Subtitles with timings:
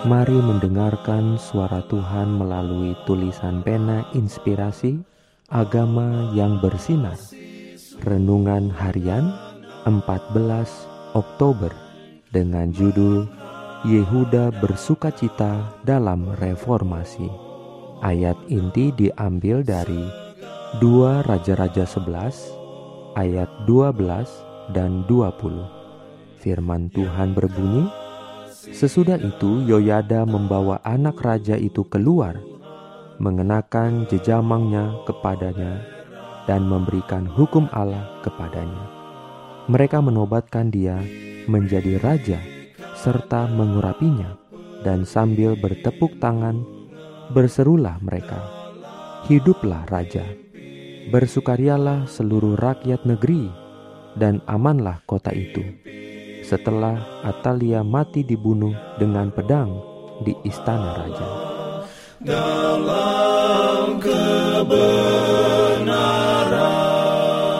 [0.00, 4.96] Mari mendengarkan suara Tuhan melalui tulisan pena inspirasi
[5.52, 7.20] agama yang bersinar.
[8.00, 9.28] Renungan harian
[9.84, 11.68] 14 Oktober
[12.32, 13.28] dengan judul
[13.84, 17.28] Yehuda bersukacita dalam reformasi.
[18.00, 20.00] Ayat inti diambil dari
[20.80, 26.40] 2 Raja-Raja 11 ayat 12 dan 20.
[26.40, 27.84] Firman Tuhan berbunyi,
[28.60, 32.36] Sesudah itu Yoyada membawa anak raja itu keluar,
[33.16, 35.80] mengenakan jejamangnya kepadanya,
[36.44, 38.84] dan memberikan hukum Allah kepadanya.
[39.64, 41.00] Mereka menobatkan dia
[41.48, 42.36] menjadi raja,
[43.00, 44.36] serta mengurapinya,
[44.84, 46.60] dan sambil bertepuk tangan,
[47.32, 48.44] berserulah mereka,
[49.24, 50.28] Hiduplah Raja!
[51.08, 53.48] Bersukarialah seluruh rakyat negeri,
[54.20, 55.64] dan amanlah kota itu
[56.44, 59.70] setelah Atalia mati dibunuh dengan pedang
[60.24, 61.28] di istana raja.
[62.20, 65.20] Dalam kebenaran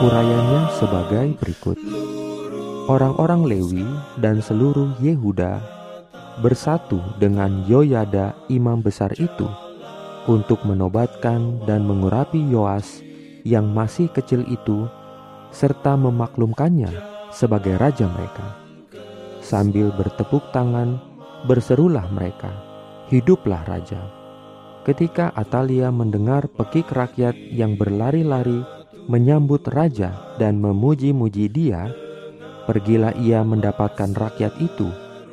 [0.00, 1.76] Urayanya sebagai berikut.
[2.88, 3.84] Orang-orang Lewi
[4.16, 5.60] dan seluruh Yehuda
[6.40, 9.44] bersatu dengan Yoyada imam besar itu
[10.24, 13.04] untuk menobatkan dan mengurapi Yoas
[13.44, 14.88] yang masih kecil itu
[15.52, 16.90] serta memaklumkannya
[17.32, 18.69] sebagai raja mereka.
[19.50, 21.02] Sambil bertepuk tangan,
[21.50, 22.54] berserulah mereka,
[23.10, 23.98] "Hiduplah raja!"
[24.86, 28.62] Ketika Atalia mendengar pekik rakyat yang berlari-lari
[29.10, 31.90] menyambut raja dan memuji-muji dia,
[32.70, 34.86] pergilah ia mendapatkan rakyat itu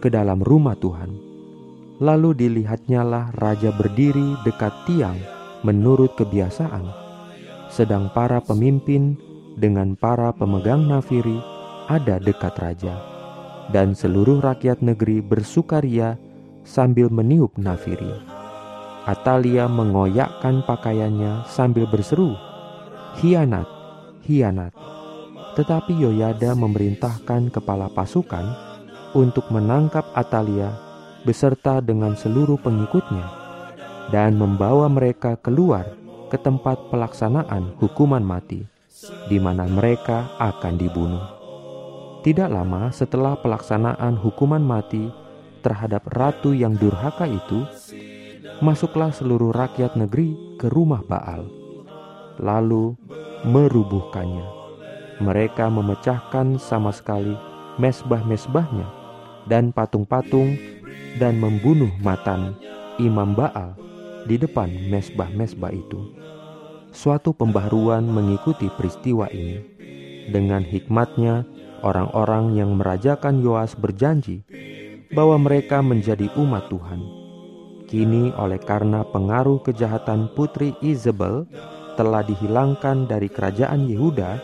[0.00, 1.12] ke dalam rumah Tuhan.
[2.00, 5.20] Lalu dilihatnyalah raja berdiri dekat tiang
[5.68, 6.88] menurut kebiasaan,
[7.68, 9.20] sedang para pemimpin
[9.60, 11.44] dengan para pemegang nafiri
[11.92, 13.17] ada dekat raja
[13.68, 16.16] dan seluruh rakyat negeri bersukaria
[16.64, 18.12] sambil meniup nafiri.
[19.08, 22.36] Atalia mengoyakkan pakaiannya sambil berseru,
[23.20, 23.64] "Hianat,
[24.28, 24.76] hianat!"
[25.56, 28.46] Tetapi Yoyada memerintahkan kepala pasukan
[29.16, 30.76] untuk menangkap Atalia
[31.24, 33.26] beserta dengan seluruh pengikutnya
[34.12, 35.88] dan membawa mereka keluar
[36.28, 38.64] ke tempat pelaksanaan hukuman mati,
[39.26, 41.37] di mana mereka akan dibunuh.
[42.28, 45.08] Tidak lama setelah pelaksanaan hukuman mati
[45.64, 47.64] terhadap ratu yang durhaka itu,
[48.60, 51.48] masuklah seluruh rakyat negeri ke rumah Baal,
[52.36, 52.92] lalu
[53.48, 54.44] merubuhkannya.
[55.24, 57.32] Mereka memecahkan sama sekali
[57.80, 58.84] mesbah-mesbahnya
[59.48, 60.52] dan patung-patung
[61.16, 62.60] dan membunuh Matan,
[63.00, 63.72] imam Baal,
[64.28, 66.12] di depan mesbah-mesbah itu.
[66.92, 69.64] Suatu pembaharuan mengikuti peristiwa ini.
[70.28, 74.42] Dengan hikmatnya, orang-orang yang merajakan Yoas berjanji
[75.12, 77.00] bahwa mereka menjadi umat Tuhan.
[77.88, 81.48] Kini oleh karena pengaruh kejahatan putri Isabel
[81.96, 84.38] telah dihilangkan dari kerajaan Yehuda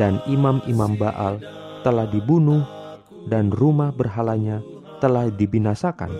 [0.00, 1.38] dan imam-imam Baal
[1.84, 2.64] telah dibunuh
[3.28, 4.64] dan rumah berhalanya
[4.98, 6.12] telah dibinasakan,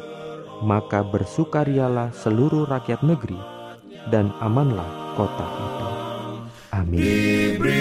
[0.60, 3.40] maka bersukarialah seluruh rakyat negeri
[4.12, 5.88] dan amanlah kota itu.
[6.70, 7.79] Amin.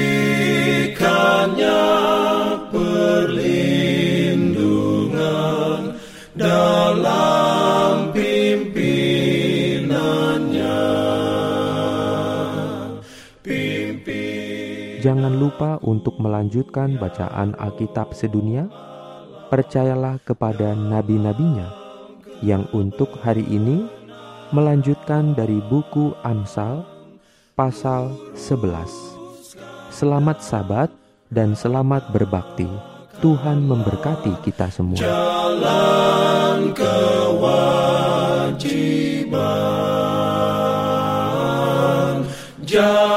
[14.99, 18.67] Jangan lupa untuk melanjutkan bacaan Alkitab sedunia.
[19.47, 21.71] Percayalah kepada nabi-nabinya
[22.43, 23.87] yang untuk hari ini
[24.51, 26.83] melanjutkan dari buku Amsal
[27.55, 29.87] pasal 11.
[29.87, 30.91] Selamat sabat
[31.31, 32.67] dan selamat berbakti.
[33.23, 34.99] Tuhan memberkati kita semua.
[34.99, 37.79] Jalan kewajiban.
[42.67, 43.08] Jalan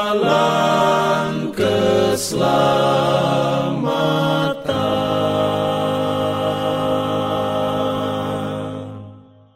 [2.23, 2.72] Slav.